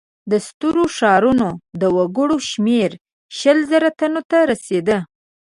د 0.31 0.33
سترو 0.47 0.83
ښارونو 0.97 1.49
د 1.81 1.83
وګړو 1.97 2.37
شمېر 2.49 2.91
شل 3.37 3.57
زره 3.71 3.89
تنو 3.99 4.21
ته 4.29 4.37
رسېده. 4.51 4.97